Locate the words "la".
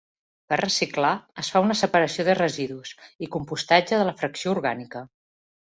4.11-4.17